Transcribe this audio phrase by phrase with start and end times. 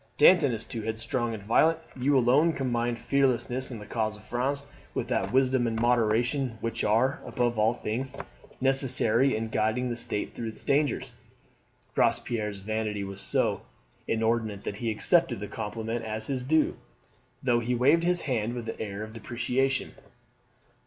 [0.17, 1.77] Danton is too headstrong and violent.
[1.95, 6.83] You alone combine fearlessness in the cause of France with that wisdom and moderation which
[6.83, 8.15] are, above all things,
[8.59, 11.11] necessary in guiding the state through its dangers."
[11.95, 13.61] Robespierre's vanity was so
[14.07, 16.77] inordinate that he accepted the compliment as his due,
[17.43, 19.91] though he waved his hand with an air of deprecation.